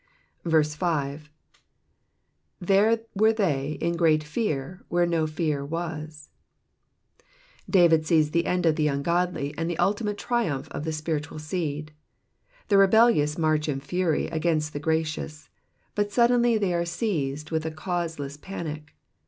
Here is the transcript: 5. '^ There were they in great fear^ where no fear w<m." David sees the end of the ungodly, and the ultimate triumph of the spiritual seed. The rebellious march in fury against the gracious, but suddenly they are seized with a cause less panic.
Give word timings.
5. 0.43 0.49
'^ 0.53 1.29
There 2.59 3.01
were 3.13 3.31
they 3.33 3.73
in 3.79 3.95
great 3.95 4.23
fear^ 4.23 4.79
where 4.87 5.05
no 5.05 5.27
fear 5.27 5.59
w<m." 5.63 6.09
David 7.69 8.07
sees 8.07 8.31
the 8.31 8.47
end 8.47 8.65
of 8.65 8.77
the 8.77 8.87
ungodly, 8.87 9.53
and 9.59 9.69
the 9.69 9.77
ultimate 9.77 10.17
triumph 10.17 10.67
of 10.71 10.85
the 10.85 10.91
spiritual 10.91 11.37
seed. 11.37 11.91
The 12.69 12.79
rebellious 12.79 13.37
march 13.37 13.69
in 13.69 13.79
fury 13.79 14.25
against 14.29 14.73
the 14.73 14.79
gracious, 14.79 15.49
but 15.93 16.11
suddenly 16.11 16.57
they 16.57 16.73
are 16.73 16.83
seized 16.83 17.51
with 17.51 17.63
a 17.63 17.69
cause 17.69 18.17
less 18.17 18.37
panic. 18.37 18.95